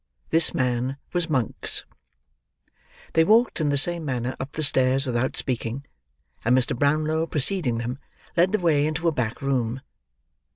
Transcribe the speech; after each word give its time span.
This 0.31 0.51
man 0.51 0.97
was 1.13 1.29
Monks. 1.29 1.85
They 3.13 3.23
walked 3.23 3.61
in 3.61 3.69
the 3.69 3.77
same 3.77 4.03
manner 4.03 4.35
up 4.39 4.53
the 4.53 4.63
stairs 4.63 5.05
without 5.05 5.37
speaking, 5.37 5.85
and 6.43 6.57
Mr. 6.57 6.75
Brownlow, 6.75 7.27
preceding 7.27 7.77
them, 7.77 7.99
led 8.35 8.51
the 8.51 8.57
way 8.57 8.87
into 8.87 9.07
a 9.07 9.11
back 9.11 9.43
room. 9.43 9.81